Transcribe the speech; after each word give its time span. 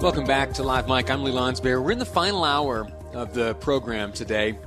Welcome 0.00 0.24
back 0.24 0.54
to 0.54 0.62
Live 0.62 0.88
Mic. 0.88 1.10
I'm 1.10 1.22
Lee 1.22 1.30
Lonsberry. 1.30 1.84
We're 1.84 1.92
in 1.92 1.98
the 1.98 2.06
final 2.06 2.42
hour 2.42 2.88
of 3.12 3.34
the 3.34 3.54
program 3.56 4.14
today. 4.14 4.58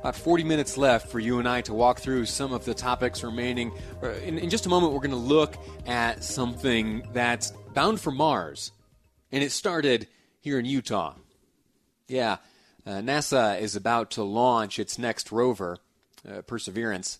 About 0.00 0.16
40 0.16 0.42
minutes 0.42 0.78
left 0.78 1.10
for 1.10 1.20
you 1.20 1.38
and 1.38 1.46
I 1.46 1.60
to 1.60 1.74
walk 1.74 2.00
through 2.00 2.24
some 2.24 2.54
of 2.54 2.64
the 2.64 2.72
topics 2.72 3.22
remaining. 3.22 3.72
Uh, 4.02 4.12
in, 4.12 4.38
in 4.38 4.48
just 4.48 4.64
a 4.64 4.70
moment, 4.70 4.94
we're 4.94 5.00
going 5.00 5.10
to 5.10 5.16
look 5.16 5.58
at 5.84 6.24
something 6.24 7.06
that's 7.12 7.50
bound 7.74 8.00
for 8.00 8.10
Mars. 8.10 8.72
And 9.32 9.44
it 9.44 9.52
started 9.52 10.08
here 10.40 10.58
in 10.58 10.64
Utah. 10.64 11.12
Yeah, 12.08 12.38
uh, 12.86 13.02
NASA 13.02 13.60
is 13.60 13.76
about 13.76 14.12
to 14.12 14.22
launch 14.22 14.78
its 14.78 14.98
next 14.98 15.30
rover, 15.30 15.76
uh, 16.26 16.40
Perseverance. 16.40 17.18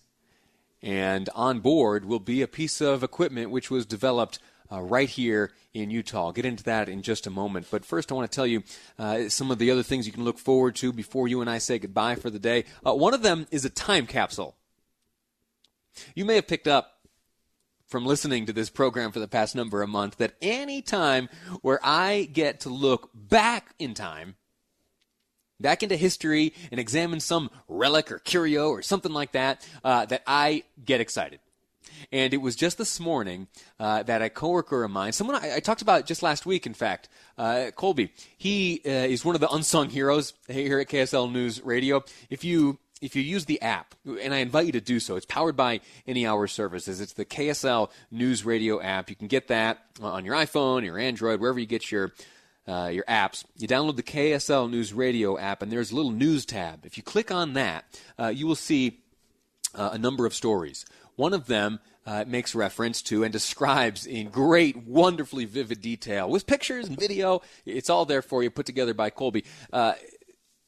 And 0.81 1.29
on 1.35 1.59
board 1.59 2.05
will 2.05 2.19
be 2.19 2.41
a 2.41 2.47
piece 2.47 2.81
of 2.81 3.03
equipment 3.03 3.51
which 3.51 3.69
was 3.69 3.85
developed 3.85 4.39
uh, 4.71 4.81
right 4.81 5.09
here 5.09 5.51
in 5.73 5.89
Utah. 5.89 6.25
I'll 6.25 6.31
get 6.31 6.45
into 6.45 6.63
that 6.65 6.89
in 6.89 7.01
just 7.01 7.27
a 7.27 7.29
moment. 7.29 7.67
But 7.69 7.85
first, 7.85 8.11
I 8.11 8.15
want 8.15 8.29
to 8.29 8.35
tell 8.35 8.47
you 8.47 8.63
uh, 8.97 9.29
some 9.29 9.51
of 9.51 9.59
the 9.59 9.71
other 9.71 9.83
things 9.83 10.07
you 10.07 10.13
can 10.13 10.23
look 10.23 10.39
forward 10.39 10.75
to 10.77 10.91
before 10.91 11.27
you 11.27 11.41
and 11.41 11.49
I 11.49 11.57
say 11.57 11.79
goodbye 11.79 12.15
for 12.15 12.29
the 12.29 12.39
day. 12.39 12.65
Uh, 12.85 12.93
one 12.93 13.13
of 13.13 13.21
them 13.21 13.47
is 13.51 13.65
a 13.65 13.69
time 13.69 14.07
capsule. 14.07 14.55
You 16.15 16.25
may 16.25 16.35
have 16.35 16.47
picked 16.47 16.67
up 16.67 16.93
from 17.87 18.05
listening 18.05 18.45
to 18.45 18.53
this 18.53 18.69
program 18.69 19.11
for 19.11 19.19
the 19.19 19.27
past 19.27 19.55
number 19.55 19.81
of 19.81 19.89
months 19.89 20.17
that 20.17 20.35
any 20.41 20.81
time 20.81 21.29
where 21.61 21.79
I 21.83 22.29
get 22.31 22.61
to 22.61 22.69
look 22.69 23.09
back 23.13 23.73
in 23.79 23.93
time, 23.93 24.35
back 25.59 25.83
into 25.83 25.95
history 25.95 26.53
and 26.69 26.79
examine 26.79 27.19
some 27.19 27.49
relic 27.67 28.11
or 28.11 28.19
curio 28.19 28.69
or 28.69 28.81
something 28.81 29.13
like 29.13 29.31
that, 29.31 29.67
uh, 29.83 30.05
that 30.05 30.21
I 30.27 30.63
get 30.83 31.01
excited. 31.01 31.39
And 32.11 32.33
it 32.33 32.37
was 32.37 32.55
just 32.55 32.77
this 32.77 32.99
morning 32.99 33.47
uh, 33.79 34.03
that 34.03 34.21
a 34.21 34.29
coworker 34.29 34.83
of 34.83 34.91
mine, 34.91 35.11
someone 35.11 35.35
I, 35.35 35.55
I, 35.55 35.59
talked 35.59 35.81
about 35.81 36.05
just 36.05 36.23
last 36.23 36.45
week, 36.45 36.65
in 36.65 36.73
fact, 36.73 37.09
uh, 37.37 37.71
Colby, 37.75 38.13
he 38.37 38.81
uh, 38.85 38.89
is 38.89 39.25
one 39.25 39.35
of 39.35 39.41
the 39.41 39.49
unsung 39.49 39.89
heroes 39.89 40.33
here 40.47 40.79
at 40.79 40.87
KSL 40.87 41.31
News 41.31 41.61
Radio. 41.61 42.03
If 42.29 42.45
you 42.45 42.79
if 43.01 43.15
you 43.15 43.21
use 43.21 43.45
the 43.45 43.61
app, 43.61 43.93
and 44.05 44.33
I 44.33 44.37
invite 44.37 44.65
you 44.65 44.71
to 44.71 44.81
do 44.81 44.99
so, 44.99 45.17
it's 45.17 45.25
powered 45.25 45.55
by 45.55 45.81
Any 46.07 46.25
Hour 46.25 46.47
Services. 46.47 46.99
It's 46.99 47.13
the 47.13 47.25
KSL 47.25 47.91
News 48.09 48.43
Radio 48.43 48.81
app. 48.81 49.09
You 49.09 49.15
can 49.15 49.27
get 49.27 49.49
that 49.49 49.79
on 50.01 50.25
your 50.25 50.33
iPhone, 50.35 50.83
your 50.83 50.97
Android, 50.97 51.39
wherever 51.39 51.59
you 51.59 51.65
get 51.65 51.91
your 51.91 52.13
uh, 52.67 52.89
your 52.91 53.03
apps. 53.05 53.43
You 53.57 53.67
download 53.67 53.95
the 53.95 54.03
KSL 54.03 54.69
News 54.69 54.93
Radio 54.93 55.37
app, 55.37 55.61
and 55.61 55.71
there's 55.71 55.91
a 55.91 55.95
little 55.95 56.11
news 56.11 56.45
tab. 56.45 56.85
If 56.85 56.97
you 56.97 57.03
click 57.03 57.31
on 57.31 57.53
that, 57.53 57.85
uh, 58.19 58.27
you 58.27 58.47
will 58.47 58.55
see 58.55 58.99
uh, 59.75 59.91
a 59.93 59.97
number 59.97 60.25
of 60.25 60.33
stories. 60.33 60.85
One 61.17 61.33
of 61.33 61.47
them 61.47 61.79
uh, 62.05 62.23
makes 62.25 62.55
reference 62.55 63.01
to 63.03 63.23
and 63.23 63.33
describes 63.33 64.05
in 64.05 64.29
great, 64.29 64.77
wonderfully 64.77 65.45
vivid 65.45 65.81
detail 65.81 66.29
with 66.29 66.47
pictures 66.47 66.87
and 66.87 66.97
video. 66.97 67.41
It's 67.65 67.89
all 67.89 68.05
there 68.05 68.21
for 68.21 68.43
you, 68.43 68.49
put 68.49 68.65
together 68.65 68.93
by 68.93 69.09
Colby. 69.09 69.43
Uh, 69.73 69.93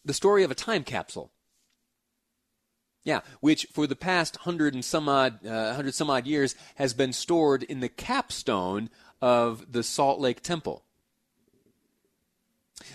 the 0.03 0.13
story 0.13 0.43
of 0.43 0.51
a 0.51 0.55
time 0.55 0.83
capsule. 0.83 1.31
Yeah, 3.05 3.21
which 3.39 3.67
for 3.71 3.87
the 3.87 3.95
past 3.95 4.37
hundred 4.37 4.73
and 4.73 4.83
some 4.83 5.07
odd, 5.07 5.45
uh, 5.45 5.73
hundred 5.75 5.93
some 5.93 6.09
odd 6.09 6.27
years 6.27 6.55
has 6.75 6.93
been 6.93 7.13
stored 7.13 7.63
in 7.63 7.79
the 7.79 7.87
capstone 7.87 8.89
of 9.21 9.71
the 9.71 9.83
Salt 9.83 10.19
Lake 10.19 10.41
Temple. 10.41 10.83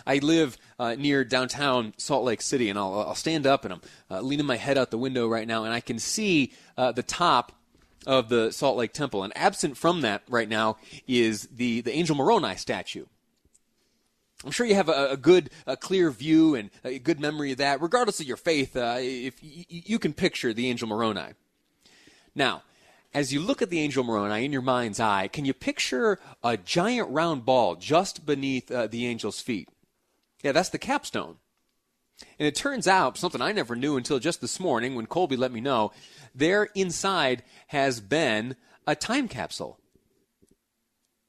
I 0.07 0.19
live 0.19 0.59
uh, 0.79 0.95
near 0.95 1.25
downtown 1.25 1.95
Salt 1.97 2.25
Lake 2.25 2.43
City, 2.43 2.69
and 2.69 2.79
I'll, 2.79 3.01
I'll 3.01 3.15
stand 3.15 3.47
up 3.47 3.65
and 3.65 3.75
I'm 3.75 3.81
uh, 4.11 4.21
leaning 4.21 4.47
my 4.47 4.57
head 4.57 4.79
out 4.79 4.91
the 4.91 4.99
window 4.99 5.29
right 5.29 5.47
now, 5.47 5.65
and 5.65 5.73
I 5.73 5.81
can 5.81 5.99
see 5.99 6.53
uh, 6.77 6.93
the 6.93 7.03
top 7.03 7.53
of 8.07 8.29
the 8.29 8.51
Salt 8.51 8.77
Lake 8.77 8.93
Temple. 8.93 9.23
And 9.25 9.37
absent 9.37 9.77
from 9.77 10.03
that 10.03 10.23
right 10.29 10.49
now 10.49 10.77
is 11.07 11.49
the, 11.55 11.81
the 11.81 11.93
Angel 11.93 12.17
Moroni 12.17 12.57
statue. 12.57 13.07
I'm 14.45 14.51
sure 14.51 14.67
you 14.67 14.75
have 14.75 14.91
a, 14.91 15.13
a 15.13 15.17
good, 15.17 15.49
a 15.67 15.77
clear 15.77 16.11
view 16.11 16.55
and 16.55 16.71
a 16.85 16.99
good 16.99 17.19
memory 17.19 17.53
of 17.53 17.59
that, 17.59 17.81
regardless 17.81 18.21
of 18.21 18.27
your 18.27 18.37
faith. 18.37 18.77
Uh, 18.77 18.97
if 18.99 19.39
you 19.41 19.99
can 19.99 20.13
picture 20.13 20.53
the 20.53 20.69
Angel 20.69 20.87
Moroni. 20.87 21.33
Now, 22.35 22.63
as 23.15 23.33
you 23.33 23.41
look 23.41 23.63
at 23.63 23.71
the 23.71 23.81
Angel 23.81 24.05
Moroni 24.05 24.45
in 24.45 24.53
your 24.53 24.61
mind's 24.61 25.01
eye, 25.01 25.29
can 25.29 25.45
you 25.45 25.55
picture 25.55 26.19
a 26.43 26.57
giant 26.57 27.09
round 27.11 27.47
ball 27.47 27.77
just 27.77 28.27
beneath 28.27 28.71
uh, 28.71 28.89
the 28.89 29.07
angel's 29.07 29.41
feet? 29.41 29.69
Yeah, 30.45 30.53
that's 30.53 30.69
the 30.69 30.79
capstone. 30.79 31.39
And 32.39 32.47
it 32.47 32.55
turns 32.55 32.87
out, 32.87 33.17
something 33.17 33.41
I 33.41 33.51
never 33.51 33.75
knew 33.75 33.97
until 33.97 34.19
just 34.19 34.43
this 34.43 34.61
morning 34.61 34.95
when 34.95 35.07
Colby 35.07 35.37
let 35.37 35.51
me 35.51 35.61
know, 35.61 35.91
there 36.35 36.69
inside 36.75 37.43
has 37.69 37.99
been 38.01 38.55
a 38.87 38.95
time 38.95 39.27
capsule. 39.27 39.81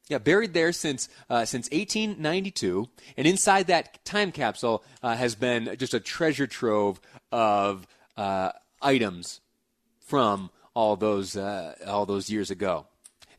Yeah, 0.09 0.19
buried 0.19 0.53
there 0.53 0.71
since 0.71 1.09
uh, 1.29 1.45
since 1.45 1.67
1892, 1.71 2.87
and 3.17 3.25
inside 3.25 3.67
that 3.67 4.03
time 4.05 4.31
capsule 4.31 4.83
uh, 5.01 5.15
has 5.15 5.33
been 5.33 5.75
just 5.77 5.95
a 5.95 5.99
treasure 5.99 6.45
trove 6.45 6.99
of 7.31 7.87
uh, 8.15 8.51
items 8.81 9.41
from 9.99 10.51
all 10.75 10.95
those 10.95 11.35
uh, 11.35 11.73
all 11.87 12.05
those 12.05 12.29
years 12.29 12.51
ago 12.51 12.85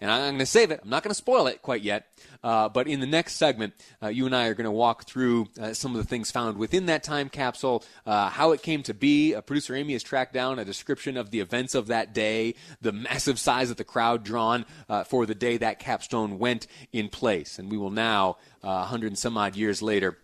and 0.00 0.10
I'm 0.10 0.20
going 0.20 0.38
to 0.38 0.46
save 0.46 0.70
it. 0.70 0.80
I'm 0.82 0.90
not 0.90 1.02
going 1.02 1.10
to 1.10 1.14
spoil 1.14 1.46
it 1.46 1.62
quite 1.62 1.82
yet. 1.82 2.06
Uh, 2.42 2.68
but 2.68 2.86
in 2.86 3.00
the 3.00 3.06
next 3.06 3.34
segment, 3.34 3.74
uh, 4.02 4.08
you 4.08 4.26
and 4.26 4.34
I 4.34 4.46
are 4.46 4.54
going 4.54 4.66
to 4.66 4.70
walk 4.70 5.04
through 5.04 5.48
uh, 5.60 5.72
some 5.72 5.92
of 5.92 5.98
the 5.98 6.08
things 6.08 6.30
found 6.30 6.58
within 6.58 6.86
that 6.86 7.02
time 7.02 7.28
capsule, 7.28 7.84
uh, 8.04 8.28
how 8.28 8.52
it 8.52 8.62
came 8.62 8.82
to 8.84 8.94
be. 8.94 9.34
Uh, 9.34 9.40
producer 9.40 9.74
Amy 9.74 9.94
has 9.94 10.02
tracked 10.02 10.32
down 10.32 10.58
a 10.58 10.64
description 10.64 11.16
of 11.16 11.30
the 11.30 11.40
events 11.40 11.74
of 11.74 11.88
that 11.88 12.14
day, 12.14 12.54
the 12.80 12.92
massive 12.92 13.38
size 13.38 13.70
of 13.70 13.76
the 13.76 13.84
crowd 13.84 14.22
drawn 14.22 14.64
uh, 14.88 15.04
for 15.04 15.26
the 15.26 15.34
day 15.34 15.56
that 15.56 15.78
capstone 15.78 16.38
went 16.38 16.66
in 16.92 17.08
place. 17.08 17.58
And 17.58 17.70
we 17.70 17.76
will 17.76 17.90
now, 17.90 18.36
a 18.62 18.84
hundred 18.84 19.08
and 19.08 19.18
some 19.18 19.36
odd 19.36 19.56
years 19.56 19.82
later, 19.82 20.18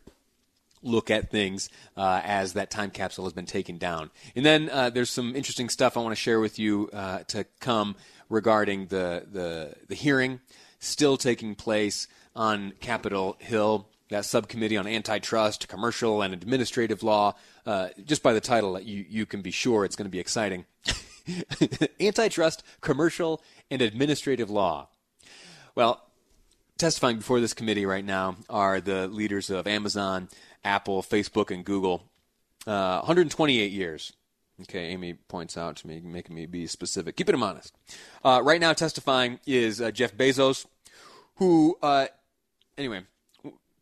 look 0.82 1.10
at 1.10 1.30
things 1.30 1.70
uh, 1.96 2.20
as 2.24 2.54
that 2.54 2.70
time 2.70 2.90
capsule 2.90 3.24
has 3.24 3.32
been 3.32 3.46
taken 3.46 3.78
down. 3.78 4.10
And 4.34 4.44
then 4.44 4.68
uh, 4.70 4.90
there's 4.90 5.10
some 5.10 5.34
interesting 5.36 5.68
stuff 5.68 5.96
I 5.96 6.00
want 6.00 6.12
to 6.12 6.20
share 6.20 6.40
with 6.40 6.58
you 6.58 6.90
uh, 6.92 7.20
to 7.28 7.44
come 7.60 7.96
regarding 8.32 8.86
the, 8.86 9.26
the, 9.30 9.74
the 9.88 9.94
hearing 9.94 10.40
still 10.80 11.16
taking 11.16 11.54
place 11.54 12.08
on 12.34 12.72
Capitol 12.80 13.36
Hill. 13.38 13.88
That 14.08 14.24
subcommittee 14.24 14.76
on 14.76 14.86
antitrust, 14.86 15.68
commercial, 15.68 16.20
and 16.20 16.34
administrative 16.34 17.02
law. 17.02 17.34
Uh, 17.64 17.88
just 18.04 18.22
by 18.22 18.34
the 18.34 18.40
title, 18.40 18.78
you, 18.80 19.06
you 19.08 19.24
can 19.24 19.40
be 19.40 19.50
sure 19.50 19.84
it's 19.84 19.96
going 19.96 20.06
to 20.06 20.10
be 20.10 20.18
exciting. 20.18 20.66
antitrust, 22.00 22.62
commercial, 22.80 23.40
and 23.70 23.80
administrative 23.80 24.50
law. 24.50 24.88
Well, 25.74 26.02
testifying 26.76 27.18
before 27.18 27.40
this 27.40 27.54
committee 27.54 27.86
right 27.86 28.04
now 28.04 28.36
are 28.50 28.80
the 28.82 29.08
leaders 29.08 29.48
of 29.48 29.66
Amazon, 29.66 30.28
Apple, 30.62 31.02
Facebook, 31.02 31.50
and 31.50 31.64
Google. 31.64 32.02
Uh, 32.66 32.98
128 32.98 33.72
years. 33.72 34.12
Okay, 34.62 34.86
Amy 34.86 35.14
points 35.14 35.56
out 35.56 35.76
to 35.76 35.86
me, 35.86 36.00
making 36.00 36.34
me 36.34 36.46
be 36.46 36.66
specific. 36.66 37.16
Keeping 37.16 37.34
him 37.34 37.42
honest. 37.42 37.74
Uh, 38.24 38.40
right 38.42 38.60
now, 38.60 38.72
testifying 38.72 39.40
is 39.46 39.80
uh, 39.80 39.90
Jeff 39.90 40.16
Bezos, 40.16 40.66
who, 41.36 41.76
uh, 41.82 42.06
anyway, 42.78 43.00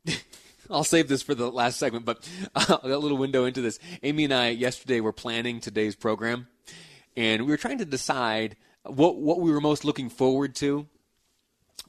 I'll 0.70 0.84
save 0.84 1.08
this 1.08 1.22
for 1.22 1.34
the 1.34 1.50
last 1.50 1.78
segment, 1.78 2.04
but 2.04 2.28
uh, 2.54 2.78
a 2.82 2.88
little 2.88 3.18
window 3.18 3.44
into 3.44 3.60
this. 3.60 3.78
Amy 4.02 4.24
and 4.24 4.32
I 4.32 4.48
yesterday 4.50 5.00
were 5.00 5.12
planning 5.12 5.60
today's 5.60 5.96
program, 5.96 6.46
and 7.16 7.44
we 7.44 7.50
were 7.50 7.58
trying 7.58 7.78
to 7.78 7.84
decide 7.84 8.56
what 8.84 9.16
what 9.16 9.40
we 9.40 9.50
were 9.50 9.60
most 9.60 9.84
looking 9.84 10.08
forward 10.08 10.54
to 10.56 10.86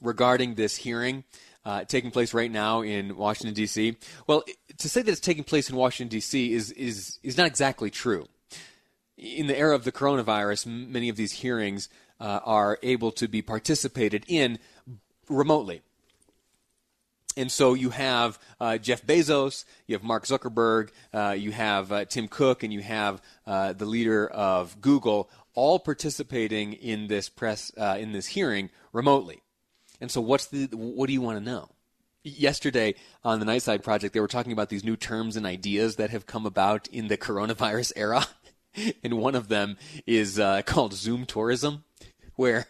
regarding 0.00 0.56
this 0.56 0.76
hearing 0.76 1.24
uh, 1.64 1.84
taking 1.84 2.10
place 2.10 2.34
right 2.34 2.50
now 2.50 2.80
in 2.82 3.16
Washington 3.16 3.54
D.C. 3.54 3.96
Well, 4.26 4.42
to 4.78 4.88
say 4.88 5.02
that 5.02 5.10
it's 5.10 5.20
taking 5.20 5.44
place 5.44 5.70
in 5.70 5.76
Washington 5.76 6.08
D.C. 6.08 6.52
is 6.52 6.72
is 6.72 7.18
is 7.22 7.36
not 7.36 7.46
exactly 7.46 7.90
true. 7.90 8.26
In 9.16 9.46
the 9.46 9.58
era 9.58 9.74
of 9.74 9.84
the 9.84 9.92
coronavirus, 9.92 10.66
many 10.66 11.08
of 11.08 11.16
these 11.16 11.32
hearings 11.32 11.88
uh, 12.18 12.40
are 12.44 12.78
able 12.82 13.12
to 13.12 13.28
be 13.28 13.42
participated 13.42 14.24
in 14.28 14.58
remotely. 15.28 15.82
And 17.36 17.50
so 17.50 17.74
you 17.74 17.90
have 17.90 18.38
uh, 18.60 18.78
Jeff 18.78 19.04
Bezos, 19.06 19.64
you 19.86 19.94
have 19.94 20.02
Mark 20.02 20.24
Zuckerberg, 20.24 20.90
uh, 21.14 21.34
you 21.38 21.50
have 21.52 21.90
uh, 21.90 22.04
Tim 22.04 22.28
Cook, 22.28 22.62
and 22.62 22.72
you 22.72 22.80
have 22.80 23.22
uh, 23.46 23.72
the 23.72 23.86
leader 23.86 24.28
of 24.28 24.80
Google, 24.80 25.30
all 25.54 25.78
participating 25.78 26.74
in 26.74 27.08
this 27.08 27.28
press 27.28 27.72
uh, 27.78 27.96
in 27.98 28.12
this 28.12 28.26
hearing 28.26 28.70
remotely. 28.92 29.42
And 30.00 30.10
so, 30.10 30.20
what's 30.20 30.46
the 30.46 30.66
what 30.72 31.06
do 31.06 31.12
you 31.12 31.22
want 31.22 31.38
to 31.38 31.44
know? 31.44 31.70
Yesterday 32.24 32.94
on 33.24 33.40
the 33.40 33.46
Nightside 33.46 33.82
Project, 33.82 34.14
they 34.14 34.20
were 34.20 34.28
talking 34.28 34.52
about 34.52 34.68
these 34.68 34.84
new 34.84 34.96
terms 34.96 35.36
and 35.36 35.46
ideas 35.46 35.96
that 35.96 36.10
have 36.10 36.26
come 36.26 36.46
about 36.46 36.86
in 36.88 37.08
the 37.08 37.16
coronavirus 37.28 37.92
era, 37.96 38.26
and 39.02 39.18
one 39.18 39.34
of 39.34 39.48
them 39.48 39.76
is 40.06 40.38
uh, 40.38 40.62
called 40.66 40.94
Zoom 40.94 41.26
tourism, 41.26 41.84
where 42.36 42.66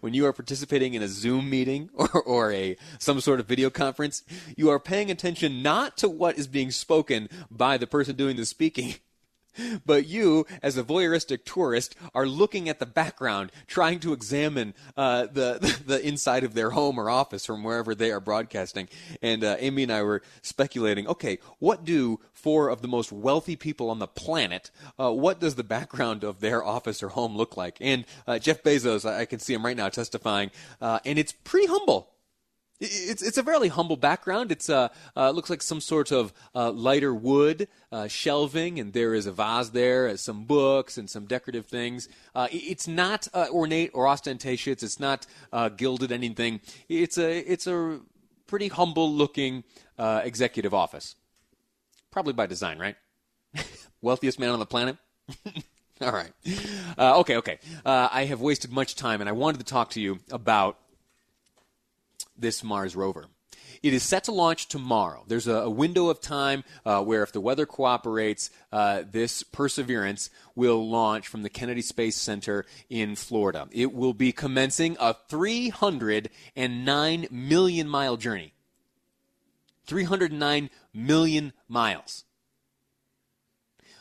when 0.00 0.14
you 0.14 0.24
are 0.26 0.32
participating 0.32 0.94
in 0.94 1.02
a 1.02 1.08
Zoom 1.08 1.50
meeting 1.50 1.90
or, 1.94 2.08
or 2.22 2.52
a 2.52 2.76
some 2.98 3.20
sort 3.20 3.40
of 3.40 3.46
video 3.46 3.70
conference, 3.70 4.22
you 4.56 4.70
are 4.70 4.80
paying 4.80 5.10
attention 5.10 5.62
not 5.62 5.96
to 5.98 6.08
what 6.08 6.38
is 6.38 6.46
being 6.46 6.70
spoken 6.70 7.28
by 7.50 7.76
the 7.76 7.86
person 7.86 8.16
doing 8.16 8.36
the 8.36 8.46
speaking, 8.46 8.94
but 9.84 10.06
you, 10.06 10.46
as 10.62 10.76
a 10.76 10.84
voyeuristic 10.84 11.44
tourist, 11.44 11.94
are 12.14 12.26
looking 12.26 12.68
at 12.68 12.78
the 12.78 12.86
background, 12.86 13.52
trying 13.66 14.00
to 14.00 14.12
examine 14.12 14.74
uh, 14.96 15.26
the 15.32 15.80
the 15.86 16.06
inside 16.06 16.44
of 16.44 16.54
their 16.54 16.70
home 16.70 16.98
or 16.98 17.10
office 17.10 17.46
from 17.46 17.62
wherever 17.62 17.94
they 17.94 18.10
are 18.10 18.20
broadcasting. 18.20 18.88
And 19.22 19.44
uh, 19.44 19.56
Amy 19.58 19.84
and 19.84 19.92
I 19.92 20.02
were 20.02 20.22
speculating. 20.42 21.06
Okay, 21.06 21.38
what 21.58 21.84
do 21.84 22.20
four 22.32 22.68
of 22.68 22.82
the 22.82 22.88
most 22.88 23.12
wealthy 23.12 23.56
people 23.56 23.90
on 23.90 23.98
the 23.98 24.06
planet? 24.06 24.70
Uh, 24.98 25.12
what 25.12 25.40
does 25.40 25.54
the 25.54 25.64
background 25.64 26.24
of 26.24 26.40
their 26.40 26.64
office 26.64 27.02
or 27.02 27.08
home 27.08 27.36
look 27.36 27.56
like? 27.56 27.78
And 27.80 28.04
uh, 28.26 28.38
Jeff 28.38 28.62
Bezos, 28.62 29.08
I, 29.08 29.20
I, 29.20 29.24
can 29.24 29.38
see 29.38 29.54
him 29.54 29.64
right 29.64 29.76
now 29.76 29.88
testifying, 29.88 30.50
uh, 30.80 31.00
and 31.04 31.18
it's 31.18 31.32
pretty 31.32 31.66
humble. 31.66 32.15
It's 32.78 33.22
it's 33.22 33.38
a 33.38 33.42
fairly 33.42 33.68
humble 33.68 33.96
background. 33.96 34.52
It's 34.52 34.68
uh, 34.68 34.88
uh 35.16 35.30
looks 35.30 35.48
like 35.48 35.62
some 35.62 35.80
sort 35.80 36.12
of 36.12 36.32
uh, 36.54 36.70
lighter 36.70 37.14
wood 37.14 37.68
uh, 37.90 38.06
shelving, 38.06 38.78
and 38.78 38.92
there 38.92 39.14
is 39.14 39.26
a 39.26 39.32
vase 39.32 39.70
there, 39.70 40.08
uh, 40.08 40.16
some 40.16 40.44
books, 40.44 40.98
and 40.98 41.08
some 41.08 41.24
decorative 41.24 41.66
things. 41.66 42.08
Uh, 42.34 42.48
it's 42.50 42.86
not 42.86 43.28
uh, 43.32 43.46
ornate 43.50 43.92
or 43.94 44.06
ostentatious. 44.06 44.82
It's 44.82 45.00
not 45.00 45.26
gilded 45.76 46.12
anything. 46.12 46.60
It's 46.88 47.16
a 47.16 47.38
it's 47.50 47.66
a 47.66 48.00
pretty 48.46 48.68
humble 48.68 49.10
looking 49.10 49.64
executive 49.98 50.74
office, 50.74 51.14
probably 52.10 52.34
by 52.34 52.46
design, 52.46 52.78
right? 52.78 52.96
Wealthiest 54.02 54.38
man 54.38 54.50
on 54.50 54.58
the 54.58 54.66
planet. 54.66 54.98
All 56.02 56.12
right. 56.12 56.32
okay, 56.98 57.36
okay. 57.36 57.58
I 57.86 58.26
have 58.26 58.42
wasted 58.42 58.70
much 58.70 58.96
time, 58.96 59.22
and 59.22 59.30
I 59.30 59.32
wanted 59.32 59.58
to 59.58 59.64
talk 59.64 59.90
to 59.92 60.00
you 60.00 60.18
about 60.30 60.78
this 62.38 62.62
Mars 62.62 62.96
rover. 62.96 63.26
It 63.82 63.92
is 63.92 64.02
set 64.02 64.24
to 64.24 64.32
launch 64.32 64.68
tomorrow. 64.68 65.24
There's 65.26 65.46
a, 65.46 65.54
a 65.54 65.70
window 65.70 66.08
of 66.08 66.20
time 66.20 66.64
uh, 66.84 67.02
where, 67.02 67.22
if 67.22 67.32
the 67.32 67.40
weather 67.40 67.66
cooperates, 67.66 68.50
uh, 68.72 69.02
this 69.10 69.42
Perseverance 69.42 70.30
will 70.54 70.88
launch 70.88 71.28
from 71.28 71.42
the 71.42 71.50
Kennedy 71.50 71.82
Space 71.82 72.16
Center 72.16 72.64
in 72.88 73.16
Florida. 73.16 73.68
It 73.72 73.92
will 73.92 74.14
be 74.14 74.32
commencing 74.32 74.96
a 74.98 75.14
309 75.28 77.26
million 77.30 77.88
mile 77.88 78.16
journey. 78.16 78.52
309 79.86 80.70
million 80.92 81.52
miles. 81.68 82.24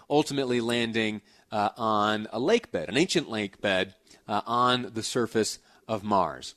Ultimately, 0.09 0.61
landing 0.61 1.21
uh, 1.51 1.69
on 1.77 2.27
a 2.31 2.39
lake 2.39 2.71
bed, 2.71 2.89
an 2.89 2.97
ancient 2.97 3.29
lake 3.29 3.61
bed 3.61 3.95
uh, 4.27 4.41
on 4.45 4.91
the 4.93 5.03
surface 5.03 5.59
of 5.87 6.03
Mars. 6.03 6.55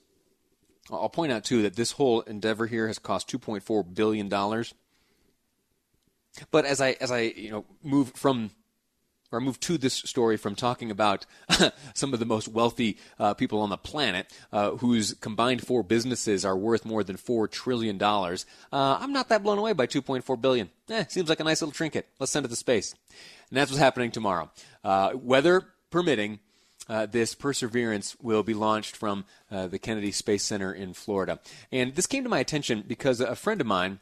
I'll 0.90 1.08
point 1.08 1.32
out 1.32 1.44
too 1.44 1.62
that 1.62 1.76
this 1.76 1.93
whole 1.93 2.20
endeavor 2.23 2.67
here 2.67 2.87
has 2.87 2.99
cost 2.99 3.29
2.4 3.29 3.94
billion 3.94 4.29
dollars. 4.29 4.75
But 6.50 6.64
as 6.64 6.81
I 6.81 6.96
as 7.00 7.11
I 7.11 7.20
you 7.20 7.50
know 7.50 7.64
move 7.82 8.12
from 8.14 8.50
or 9.31 9.40
move 9.40 9.61
to 9.61 9.76
this 9.76 9.94
story 9.94 10.37
from 10.37 10.55
talking 10.55 10.90
about 10.90 11.26
some 11.94 12.14
of 12.14 12.19
the 12.19 12.26
most 12.26 12.49
wealthy 12.49 12.99
uh, 13.19 13.35
people 13.35 13.61
on 13.61 13.69
the 13.69 13.76
planet, 13.76 14.32
uh, 14.52 14.70
whose 14.73 15.14
combined 15.14 15.67
four 15.67 15.82
businesses 15.82 16.44
are 16.44 16.56
worth 16.56 16.85
more 16.85 17.05
than 17.05 17.17
four 17.17 17.46
trillion 17.46 17.99
dollars. 17.99 18.46
Uh, 18.73 18.99
I'm 19.00 19.12
not 19.12 19.29
that 19.29 19.43
blown 19.43 19.58
away 19.58 19.73
by 19.75 19.87
2.4 19.87 20.40
billion. 20.40 20.70
Eh, 20.88 21.05
seems 21.08 21.29
like 21.29 21.40
a 21.40 21.44
nice 21.44 21.61
little 21.61 21.73
trinket. 21.73 22.08
Let's 22.19 22.32
send 22.32 22.46
it 22.46 22.49
to 22.49 22.56
space, 22.56 22.94
and 23.50 23.58
that's 23.58 23.70
what's 23.70 23.81
happening 23.81 24.11
tomorrow. 24.11 24.50
Uh, 24.82 25.11
weather 25.14 25.67
permitting, 25.90 26.40
uh, 26.88 27.06
this 27.06 27.35
Perseverance 27.35 28.17
will 28.20 28.43
be 28.43 28.55
launched 28.55 28.96
from 28.96 29.25
uh, 29.50 29.67
the 29.67 29.79
Kennedy 29.79 30.12
Space 30.12 30.44
Center 30.44 30.73
in 30.73 30.94
Florida. 30.94 31.38
And 31.70 31.94
this 31.94 32.06
came 32.06 32.25
to 32.25 32.31
my 32.31 32.38
attention 32.38 32.85
because 32.87 33.20
a 33.20 33.37
friend 33.37 33.61
of 33.61 33.67
mine 33.67 34.00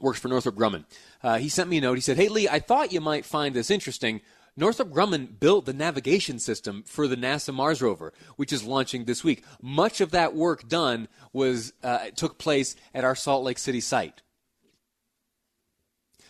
works 0.00 0.20
for 0.20 0.28
Northrop 0.28 0.54
Grumman. 0.54 0.84
Uh, 1.22 1.38
he 1.38 1.48
sent 1.48 1.68
me 1.68 1.78
a 1.78 1.80
note. 1.80 1.94
He 1.94 2.00
said, 2.00 2.16
Hey, 2.16 2.28
Lee, 2.28 2.48
I 2.48 2.60
thought 2.60 2.92
you 2.92 3.00
might 3.00 3.24
find 3.24 3.54
this 3.54 3.70
interesting. 3.70 4.20
Northrop 4.56 4.90
Grumman 4.90 5.38
built 5.38 5.66
the 5.66 5.72
navigation 5.72 6.38
system 6.38 6.82
for 6.84 7.06
the 7.06 7.16
NASA 7.16 7.54
Mars 7.54 7.80
rover, 7.80 8.12
which 8.36 8.52
is 8.52 8.64
launching 8.64 9.04
this 9.04 9.22
week. 9.22 9.44
Much 9.62 10.00
of 10.00 10.10
that 10.10 10.34
work 10.34 10.68
done 10.68 11.06
was 11.32 11.72
uh, 11.82 12.06
took 12.16 12.38
place 12.38 12.74
at 12.92 13.04
our 13.04 13.14
Salt 13.14 13.44
Lake 13.44 13.58
City 13.58 13.80
site. 13.80 14.22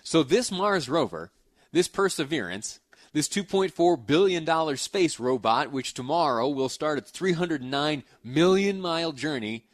So 0.03 0.23
this 0.23 0.51
Mars 0.51 0.89
rover, 0.89 1.31
this 1.73 1.89
Perseverance, 1.89 2.81
this 3.13 3.29
$2.4 3.29 4.07
billion 4.07 4.77
space 4.77 5.19
robot, 5.19 5.73
which 5.73 5.95
tomorrow 5.95 6.49
will 6.49 6.69
start 6.69 6.99
its 6.99 7.11
309 7.11 8.03
million 8.23 8.81
mile 8.81 9.13
journey 9.13 9.65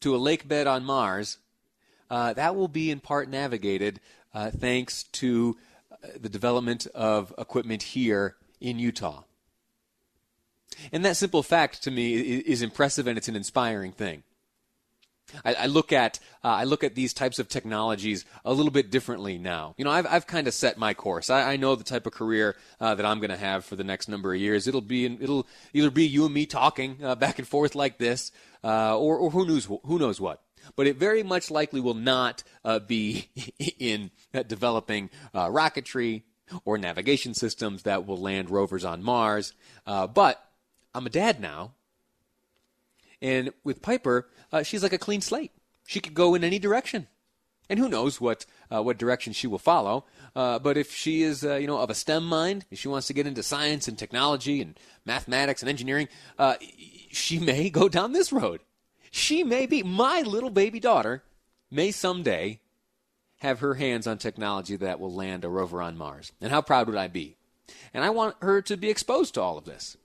to 0.00 0.14
a 0.14 0.18
lake 0.18 0.48
bed 0.48 0.66
on 0.66 0.84
Mars, 0.84 1.38
uh, 2.10 2.32
that 2.34 2.54
will 2.54 2.68
be 2.68 2.90
in 2.90 3.00
part 3.00 3.28
navigated 3.28 4.00
uh, 4.34 4.50
thanks 4.50 5.04
to 5.04 5.56
uh, 5.90 6.08
the 6.20 6.28
development 6.28 6.86
of 6.88 7.32
equipment 7.38 7.82
here 7.82 8.36
in 8.60 8.78
Utah. 8.78 9.22
And 10.92 11.04
that 11.04 11.16
simple 11.16 11.42
fact 11.42 11.82
to 11.84 11.90
me 11.90 12.14
is 12.14 12.62
impressive 12.62 13.06
and 13.06 13.16
it's 13.16 13.28
an 13.28 13.36
inspiring 13.36 13.92
thing. 13.92 14.22
I, 15.44 15.54
I 15.54 15.66
look 15.66 15.92
at 15.92 16.18
uh, 16.44 16.48
I 16.48 16.64
look 16.64 16.84
at 16.84 16.94
these 16.94 17.12
types 17.12 17.38
of 17.38 17.48
technologies 17.48 18.24
a 18.44 18.52
little 18.52 18.72
bit 18.72 18.90
differently 18.90 19.38
now. 19.38 19.74
You 19.76 19.84
know, 19.84 19.90
I've 19.90 20.06
I've 20.06 20.26
kind 20.26 20.46
of 20.46 20.54
set 20.54 20.78
my 20.78 20.94
course. 20.94 21.30
I, 21.30 21.52
I 21.52 21.56
know 21.56 21.74
the 21.74 21.84
type 21.84 22.06
of 22.06 22.12
career 22.12 22.56
uh, 22.80 22.94
that 22.94 23.06
I'm 23.06 23.18
going 23.18 23.30
to 23.30 23.36
have 23.36 23.64
for 23.64 23.76
the 23.76 23.84
next 23.84 24.08
number 24.08 24.34
of 24.34 24.40
years. 24.40 24.66
It'll 24.66 24.80
be 24.80 25.06
it'll 25.06 25.46
either 25.72 25.90
be 25.90 26.06
you 26.06 26.24
and 26.24 26.34
me 26.34 26.46
talking 26.46 26.98
uh, 27.02 27.14
back 27.14 27.38
and 27.38 27.46
forth 27.46 27.74
like 27.74 27.98
this, 27.98 28.32
uh, 28.64 28.96
or 28.96 29.16
or 29.16 29.30
who 29.30 29.46
knows 29.46 29.64
who 29.64 29.98
knows 29.98 30.20
what. 30.20 30.42
But 30.76 30.86
it 30.86 30.96
very 30.96 31.22
much 31.22 31.50
likely 31.50 31.80
will 31.80 31.94
not 31.94 32.44
uh, 32.64 32.78
be 32.78 33.28
in 33.78 34.10
developing 34.46 35.10
uh, 35.34 35.48
rocketry 35.48 36.22
or 36.64 36.78
navigation 36.78 37.34
systems 37.34 37.82
that 37.82 38.06
will 38.06 38.18
land 38.18 38.50
rovers 38.50 38.84
on 38.84 39.02
Mars. 39.02 39.54
but 39.84 40.44
I'm 40.94 41.06
a 41.06 41.10
dad 41.10 41.40
now, 41.40 41.72
and 43.22 43.52
with 43.64 43.80
Piper, 43.80 44.28
uh, 44.52 44.62
she's 44.62 44.82
like 44.82 44.92
a 44.92 44.98
clean 44.98 45.20
slate. 45.20 45.52
She 45.86 46.00
could 46.00 46.12
go 46.12 46.34
in 46.34 46.44
any 46.44 46.58
direction, 46.58 47.06
and 47.70 47.78
who 47.78 47.88
knows 47.88 48.20
what 48.20 48.44
uh, 48.70 48.82
what 48.82 48.98
direction 48.98 49.32
she 49.32 49.46
will 49.46 49.58
follow. 49.58 50.04
Uh, 50.34 50.58
but 50.58 50.76
if 50.76 50.94
she 50.94 51.22
is, 51.22 51.44
uh, 51.44 51.54
you 51.54 51.66
know, 51.66 51.78
of 51.78 51.88
a 51.90 51.94
STEM 51.94 52.24
mind, 52.24 52.66
if 52.70 52.78
she 52.78 52.88
wants 52.88 53.06
to 53.06 53.12
get 53.12 53.26
into 53.26 53.42
science 53.42 53.88
and 53.88 53.96
technology 53.96 54.60
and 54.60 54.78
mathematics 55.06 55.62
and 55.62 55.68
engineering, 55.68 56.08
uh, 56.38 56.56
she 57.10 57.38
may 57.52 57.70
go 57.70 57.88
down 57.88 58.12
this 58.12 58.32
road. 58.32 58.60
She 59.10 59.44
may 59.44 59.66
be 59.66 59.82
my 59.82 60.22
little 60.22 60.50
baby 60.50 60.80
daughter 60.80 61.22
may 61.70 61.90
someday 61.90 62.60
have 63.38 63.60
her 63.60 63.74
hands 63.74 64.06
on 64.06 64.18
technology 64.18 64.76
that 64.76 65.00
will 65.00 65.12
land 65.12 65.44
a 65.44 65.48
rover 65.48 65.82
on 65.82 65.98
Mars. 65.98 66.32
And 66.40 66.52
how 66.52 66.62
proud 66.62 66.86
would 66.86 66.96
I 66.96 67.08
be? 67.08 67.36
And 67.92 68.04
I 68.04 68.10
want 68.10 68.36
her 68.40 68.62
to 68.62 68.76
be 68.76 68.88
exposed 68.88 69.34
to 69.34 69.40
all 69.40 69.58
of 69.58 69.64
this. 69.64 69.96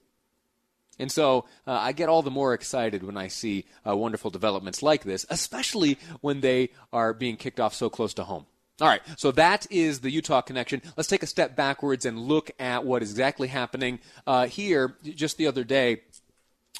And 0.99 1.11
so 1.11 1.45
uh, 1.65 1.73
I 1.73 1.91
get 1.91 2.09
all 2.09 2.21
the 2.21 2.31
more 2.31 2.53
excited 2.53 3.03
when 3.03 3.17
I 3.17 3.27
see 3.27 3.65
uh, 3.87 3.95
wonderful 3.95 4.31
developments 4.31 4.81
like 4.81 5.03
this, 5.03 5.25
especially 5.29 5.97
when 6.21 6.41
they 6.41 6.69
are 6.91 7.13
being 7.13 7.37
kicked 7.37 7.59
off 7.59 7.73
so 7.73 7.89
close 7.89 8.13
to 8.15 8.23
home. 8.23 8.45
All 8.79 8.87
right, 8.87 9.01
so 9.17 9.31
that 9.31 9.65
is 9.71 10.01
the 10.01 10.11
Utah 10.11 10.41
connection. 10.41 10.83
Let's 10.95 11.09
take 11.09 11.23
a 11.23 11.27
step 11.27 11.55
backwards 11.55 12.05
and 12.05 12.19
look 12.19 12.51
at 12.59 12.85
what 12.85 13.01
is 13.01 13.09
exactly 13.09 13.47
happening 13.47 13.99
uh, 14.27 14.45
here. 14.45 14.97
Just 15.03 15.37
the 15.37 15.47
other 15.47 15.63
day, 15.63 16.01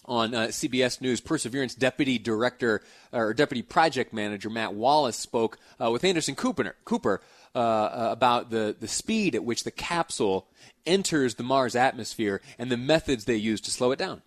on 0.06 0.34
uh, 0.34 0.48
CBS 0.48 1.02
News, 1.02 1.20
Perseverance 1.20 1.76
Deputy 1.76 2.18
Director 2.18 2.82
or 3.12 3.34
Deputy 3.34 3.62
Project 3.62 4.14
Manager 4.14 4.50
Matt 4.50 4.74
Wallace 4.74 5.18
spoke 5.18 5.58
uh, 5.84 5.92
with 5.92 6.04
Anderson 6.04 6.36
Cooper, 6.36 6.76
Cooper 6.86 7.22
uh, 7.54 7.60
uh, 7.60 8.10
about 8.12 8.50
the, 8.50 8.76
the 8.80 8.88
speed 8.88 9.36
at 9.36 9.44
which 9.44 9.64
the 9.64 9.72
capsule 9.72 10.48
enters 10.86 11.36
the 11.36 11.44
Mars 11.44 11.76
atmosphere 11.76 12.42
and 12.58 12.72
the 12.72 12.78
methods 12.78 13.26
they 13.26 13.36
use 13.36 13.60
to 13.62 13.72
slow 13.72 13.92
it 13.92 14.00
down. 14.00 14.22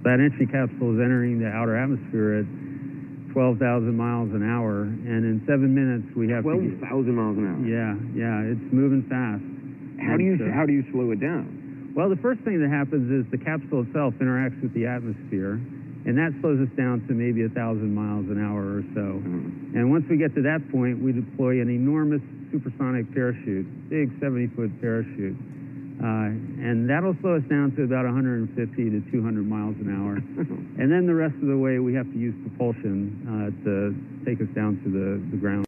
That 0.00 0.20
entry 0.20 0.46
capsule 0.46 0.96
is 0.96 1.00
entering 1.02 1.40
the 1.40 1.48
outer 1.48 1.76
atmosphere 1.76 2.40
at 2.40 2.46
12,000 3.34 3.94
miles 3.94 4.30
an 4.32 4.42
hour, 4.42 4.82
and 4.82 5.22
in 5.22 5.44
seven 5.46 5.74
minutes 5.74 6.16
we 6.16 6.28
have 6.30 6.42
12,000 6.42 6.80
miles 7.14 7.36
an 7.36 7.46
hour. 7.46 7.60
Yeah, 7.62 7.94
yeah, 8.16 8.52
it's 8.52 8.72
moving 8.72 9.04
fast. 9.06 9.44
How 10.00 10.16
do 10.16 10.24
you 10.24 10.40
And, 10.40 10.50
uh, 10.50 10.54
how 10.56 10.64
do 10.64 10.72
you 10.72 10.82
slow 10.90 11.10
it 11.12 11.20
down? 11.20 11.59
Well, 11.94 12.08
the 12.08 12.16
first 12.22 12.40
thing 12.42 12.60
that 12.62 12.70
happens 12.70 13.10
is 13.10 13.30
the 13.30 13.38
capsule 13.38 13.82
itself 13.82 14.14
interacts 14.22 14.62
with 14.62 14.72
the 14.74 14.86
atmosphere, 14.86 15.58
and 16.06 16.16
that 16.16 16.32
slows 16.40 16.60
us 16.62 16.72
down 16.76 17.02
to 17.08 17.12
maybe 17.12 17.44
a 17.44 17.48
thousand 17.50 17.92
miles 17.92 18.30
an 18.30 18.38
hour 18.38 18.78
or 18.78 18.84
so. 18.94 19.20
Mhm. 19.20 19.74
And 19.74 19.90
once 19.90 20.08
we 20.08 20.16
get 20.16 20.34
to 20.36 20.42
that 20.42 20.62
point, 20.70 21.02
we 21.02 21.12
deploy 21.12 21.60
an 21.60 21.68
enormous 21.68 22.22
supersonic 22.52 23.12
parachute, 23.12 23.66
big 23.90 24.10
70-foot 24.20 24.80
parachute, 24.80 25.36
uh, 26.02 26.30
and 26.62 26.88
that'll 26.88 27.14
slow 27.20 27.36
us 27.36 27.44
down 27.50 27.72
to 27.72 27.82
about 27.82 28.06
150 28.06 28.90
to 28.90 29.00
200 29.10 29.46
miles 29.46 29.76
an 29.80 29.90
hour. 29.90 30.14
and 30.80 30.90
then 30.90 31.06
the 31.06 31.14
rest 31.14 31.34
of 31.42 31.48
the 31.48 31.58
way, 31.58 31.78
we 31.80 31.92
have 31.94 32.10
to 32.12 32.18
use 32.18 32.34
propulsion 32.42 33.12
uh, 33.26 33.64
to 33.64 33.94
take 34.24 34.40
us 34.40 34.48
down 34.54 34.80
to 34.82 34.90
the, 34.90 35.20
the 35.30 35.36
ground. 35.36 35.66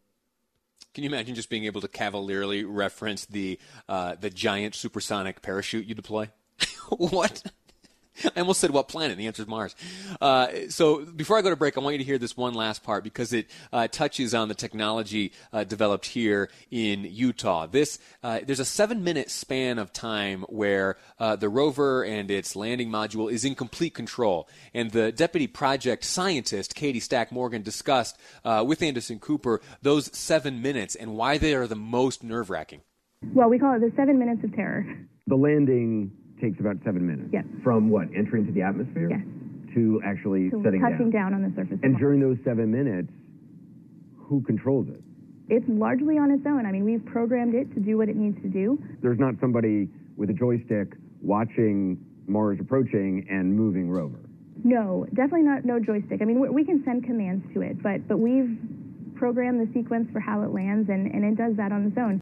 Can 0.93 1.03
you 1.03 1.09
imagine 1.09 1.33
just 1.35 1.49
being 1.49 1.65
able 1.65 1.81
to 1.81 1.87
cavalierly 1.87 2.63
reference 2.63 3.25
the 3.25 3.59
uh, 3.89 4.15
the 4.19 4.29
giant 4.29 4.75
supersonic 4.75 5.41
parachute 5.41 5.85
you 5.85 5.95
deploy? 5.95 6.29
what? 6.89 7.43
I 8.35 8.39
almost 8.39 8.59
said 8.59 8.71
what 8.71 8.87
planet. 8.87 9.17
The 9.17 9.27
answer 9.27 9.43
is 9.43 9.47
Mars. 9.47 9.75
Uh, 10.21 10.47
so 10.69 11.05
before 11.05 11.37
I 11.37 11.41
go 11.41 11.49
to 11.49 11.55
break, 11.55 11.77
I 11.77 11.81
want 11.81 11.95
you 11.95 11.99
to 11.99 12.03
hear 12.03 12.17
this 12.17 12.37
one 12.37 12.53
last 12.53 12.83
part 12.83 13.03
because 13.03 13.33
it 13.33 13.49
uh, 13.71 13.87
touches 13.87 14.33
on 14.33 14.47
the 14.47 14.55
technology 14.55 15.31
uh, 15.51 15.63
developed 15.63 16.05
here 16.05 16.49
in 16.71 17.03
Utah. 17.03 17.65
This 17.67 17.99
uh, 18.23 18.39
there's 18.45 18.59
a 18.59 18.65
seven 18.65 19.03
minute 19.03 19.29
span 19.29 19.79
of 19.79 19.91
time 19.91 20.43
where 20.49 20.97
uh, 21.19 21.35
the 21.35 21.49
rover 21.49 22.03
and 22.03 22.29
its 22.29 22.55
landing 22.55 22.89
module 22.89 23.31
is 23.31 23.45
in 23.45 23.55
complete 23.55 23.93
control, 23.93 24.47
and 24.73 24.91
the 24.91 25.11
deputy 25.11 25.47
project 25.47 26.03
scientist 26.03 26.75
Katie 26.75 26.99
Stack 26.99 27.31
Morgan 27.31 27.61
discussed 27.61 28.17
uh, 28.45 28.63
with 28.65 28.81
Anderson 28.81 29.19
Cooper 29.19 29.61
those 29.81 30.15
seven 30.15 30.61
minutes 30.61 30.95
and 30.95 31.15
why 31.15 31.37
they 31.37 31.55
are 31.55 31.67
the 31.67 31.75
most 31.75 32.23
nerve 32.23 32.49
wracking. 32.49 32.81
Well, 33.33 33.49
we 33.49 33.57
call 33.57 33.75
it 33.75 33.79
the 33.79 33.91
seven 33.95 34.19
minutes 34.19 34.43
of 34.43 34.53
terror. 34.55 34.85
The 35.27 35.35
landing 35.35 36.11
takes 36.43 36.59
about 36.59 36.75
seven 36.83 37.07
minutes. 37.07 37.29
Yes. 37.31 37.45
From 37.63 37.89
what 37.89 38.07
entry 38.15 38.41
into 38.41 38.51
the 38.51 38.61
atmosphere 38.61 39.09
Yes. 39.09 39.23
to 39.75 40.01
actually 40.03 40.49
So 40.51 40.61
setting 40.61 40.81
touching 40.81 41.09
down. 41.09 41.31
down 41.31 41.33
on 41.35 41.49
the 41.49 41.55
surface. 41.55 41.79
And 41.83 41.97
during 41.97 42.19
those 42.19 42.37
seven 42.43 42.69
minutes, 42.69 43.11
who 44.17 44.41
controls 44.41 44.87
it? 44.89 45.01
it's 45.49 45.65
largely 45.67 46.17
on 46.17 46.31
its 46.31 46.41
own. 46.47 46.65
I 46.65 46.71
mean, 46.71 46.85
we've 46.85 47.03
programmed 47.05 47.53
it 47.53 47.71
to 47.75 47.79
do 47.81 47.97
what 47.97 48.07
it 48.07 48.15
needs 48.15 48.41
to 48.41 48.47
do. 48.47 48.81
There's 49.01 49.19
not 49.19 49.35
somebody 49.41 49.89
with 50.15 50.29
a 50.29 50.33
joystick 50.33 50.95
watching 51.21 51.99
Mars 52.27 52.57
approaching 52.61 53.27
and 53.29 53.53
moving 53.53 53.89
rover. 53.91 54.19
No, 54.63 55.05
definitely 55.13 55.43
not 55.43 55.65
no 55.65 55.79
joystick. 55.81 56.21
I 56.21 56.25
mean, 56.25 56.39
we, 56.39 56.49
we 56.49 56.63
can 56.63 56.81
send 56.85 57.03
commands 57.03 57.43
to 57.53 57.61
it, 57.61 57.83
but 57.83 58.07
but 58.07 58.17
we've 58.19 58.57
programmed 59.15 59.59
the 59.59 59.71
sequence 59.73 60.09
for 60.13 60.21
how 60.21 60.41
it 60.43 60.51
lands, 60.53 60.89
and, 60.89 61.11
and 61.13 61.25
it 61.25 61.35
does 61.35 61.55
that 61.57 61.73
on 61.73 61.87
its 61.87 61.97
own. 61.97 62.21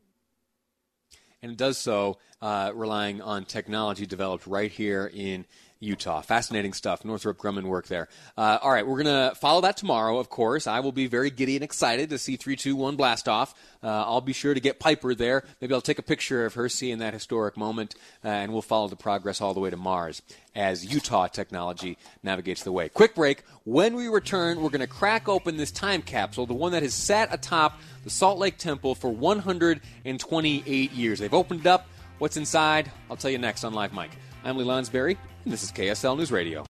And 1.42 1.52
it 1.52 1.58
does 1.58 1.78
so 1.78 2.18
uh, 2.42 2.72
relying 2.74 3.22
on 3.22 3.46
technology 3.46 4.06
developed 4.06 4.48
right 4.48 4.72
here 4.72 5.12
in 5.14 5.46
Utah. 5.82 6.22
Fascinating 6.22 6.74
stuff. 6.74 7.04
Northrop 7.04 7.38
Grumman 7.38 7.64
work 7.64 7.88
there. 7.88 8.08
Uh, 8.38 8.60
all 8.62 8.72
right, 8.72 8.86
we're 8.86 9.04
going 9.04 9.30
to 9.30 9.36
follow 9.36 9.62
that 9.62 9.76
tomorrow, 9.78 10.20
of 10.20 10.30
course. 10.30 10.68
I 10.68 10.80
will 10.80 10.92
be 10.92 11.08
very 11.08 11.32
giddy 11.32 11.56
and 11.56 11.64
excited 11.64 12.12
to 12.12 12.20
see 12.20 12.38
321 12.38 12.96
blast 12.96 13.28
off. 13.28 13.56
Uh, 13.84 13.88
I'll 13.88 14.22
be 14.22 14.32
sure 14.32 14.54
to 14.54 14.60
get 14.60 14.80
Piper 14.80 15.16
there. 15.16 15.44
Maybe 15.60 15.74
I'll 15.74 15.82
take 15.82 15.98
a 15.98 16.04
picture 16.04 16.46
of 16.46 16.54
her 16.54 16.70
seeing 16.70 17.00
that 17.00 17.14
historic 17.14 17.58
moment, 17.58 17.96
uh, 18.24 18.28
and 18.28 18.54
we'll 18.54 18.62
follow 18.62 18.88
the 18.88 18.96
progress 18.96 19.42
all 19.42 19.56
the 19.56 19.60
way 19.60 19.72
to 19.72 19.78
Mars 19.78 20.22
as 20.56 20.86
Utah 20.86 21.28
technology 21.28 21.98
navigates 22.22 22.64
the 22.64 22.72
way. 22.72 22.88
Quick 22.90 23.16
break. 23.16 23.44
When 23.64 23.96
we 23.96 24.08
return, 24.08 24.62
we're 24.62 24.70
going 24.70 24.82
to 24.82 24.88
crack 24.88 25.28
open 25.28 25.58
this 25.58 25.72
time 25.72 26.04
capsule, 26.04 26.46
the 26.46 26.54
one 26.54 26.74
that 26.74 26.84
has 26.84 26.94
sat 26.94 27.34
atop 27.34 27.80
the 28.04 28.12
Salt 28.12 28.38
Lake 28.38 28.58
Temple 28.58 28.94
for 28.94 29.10
128 29.10 30.92
years. 30.92 31.20
They've 31.20 31.34
opened 31.34 31.62
it 31.62 31.68
up. 31.68 31.88
What's 32.20 32.38
inside? 32.38 32.92
I'll 33.10 33.18
tell 33.18 33.32
you 33.32 33.40
next 33.40 33.64
on 33.64 33.74
Live 33.74 33.94
Mic. 33.94 34.12
I'm 34.44 34.58
Lee 34.58 34.66
Lonsberry, 34.66 35.18
and 35.44 35.54
this 35.54 35.62
is 35.62 35.72
KSL 35.72 36.18
News 36.18 36.32
Radio. 36.32 36.66